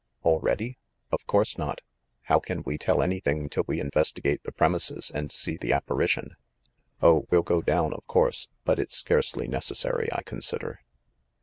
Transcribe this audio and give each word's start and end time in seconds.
"Already? 0.23 0.79
Of 1.11 1.23
course 1.27 1.59
not! 1.59 1.81
How 2.23 2.39
can 2.39 2.63
we 2.63 2.79
tell 2.79 3.03
any 3.03 3.17
70 3.17 3.19
THE 3.19 3.19
MASTER 3.19 3.29
OF 3.29 3.37
MYSTERIES 3.37 3.37
thing 3.37 3.49
till 3.49 3.63
we 3.67 3.79
investigate 3.79 4.43
the 4.43 4.51
premises 4.51 5.11
and 5.13 5.31
see 5.31 5.57
the 5.57 5.73
ap 5.73 5.85
parition?" 5.85 6.31
"Oh, 7.03 7.27
we'll 7.29 7.43
go 7.43 7.61
down, 7.61 7.93
of 7.93 8.07
course; 8.07 8.47
but 8.65 8.79
it's 8.79 8.97
scarcely 8.97 9.47
necessary, 9.47 10.09
I 10.11 10.23
consider." 10.23 10.79